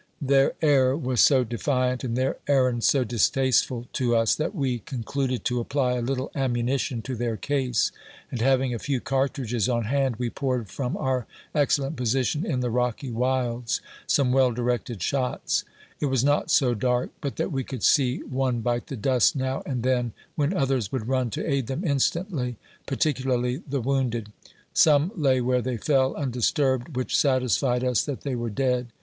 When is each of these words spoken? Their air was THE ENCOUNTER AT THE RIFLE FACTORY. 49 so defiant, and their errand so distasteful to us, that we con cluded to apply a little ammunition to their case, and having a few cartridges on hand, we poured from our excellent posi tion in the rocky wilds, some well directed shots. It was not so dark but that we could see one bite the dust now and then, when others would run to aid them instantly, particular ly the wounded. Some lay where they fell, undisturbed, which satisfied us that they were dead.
Their 0.19 0.53
air 0.63 0.97
was 0.97 1.23
THE 1.27 1.35
ENCOUNTER 1.35 1.43
AT 1.43 1.49
THE 1.49 1.57
RIFLE 1.59 1.59
FACTORY. 1.59 1.59
49 1.61 1.61
so 1.61 1.61
defiant, 1.61 2.03
and 2.03 2.17
their 2.17 2.37
errand 2.47 2.83
so 2.83 3.03
distasteful 3.15 3.85
to 3.93 4.15
us, 4.15 4.33
that 4.33 4.55
we 4.55 4.79
con 4.79 5.03
cluded 5.03 5.43
to 5.45 5.59
apply 5.59 5.93
a 5.93 6.01
little 6.01 6.31
ammunition 6.33 7.03
to 7.03 7.15
their 7.15 7.37
case, 7.37 7.91
and 8.31 8.41
having 8.41 8.73
a 8.73 8.79
few 8.79 8.99
cartridges 8.99 9.69
on 9.69 9.83
hand, 9.83 10.15
we 10.15 10.31
poured 10.31 10.69
from 10.69 10.97
our 10.97 11.27
excellent 11.53 11.97
posi 11.97 12.25
tion 12.25 12.47
in 12.47 12.61
the 12.61 12.71
rocky 12.71 13.11
wilds, 13.11 13.79
some 14.07 14.31
well 14.31 14.51
directed 14.51 15.03
shots. 15.03 15.65
It 15.99 16.07
was 16.07 16.23
not 16.23 16.49
so 16.49 16.73
dark 16.73 17.11
but 17.21 17.35
that 17.35 17.51
we 17.51 17.63
could 17.63 17.83
see 17.83 18.23
one 18.23 18.61
bite 18.61 18.87
the 18.87 18.97
dust 18.97 19.35
now 19.35 19.61
and 19.67 19.83
then, 19.83 20.13
when 20.35 20.51
others 20.51 20.91
would 20.91 21.07
run 21.07 21.29
to 21.29 21.47
aid 21.47 21.67
them 21.67 21.85
instantly, 21.85 22.57
particular 22.87 23.37
ly 23.37 23.59
the 23.69 23.81
wounded. 23.81 24.31
Some 24.73 25.11
lay 25.15 25.41
where 25.41 25.61
they 25.61 25.77
fell, 25.77 26.15
undisturbed, 26.15 26.95
which 26.97 27.15
satisfied 27.15 27.83
us 27.83 28.03
that 28.05 28.21
they 28.21 28.33
were 28.33 28.49
dead. 28.49 28.87